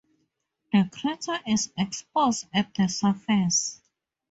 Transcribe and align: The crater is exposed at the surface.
The 0.71 0.89
crater 0.91 1.39
is 1.47 1.71
exposed 1.77 2.47
at 2.55 2.73
the 2.73 2.87
surface. 2.87 3.79